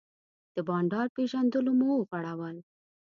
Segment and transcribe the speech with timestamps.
[0.55, 2.57] د بانډار پیژلونه مو وغوړول.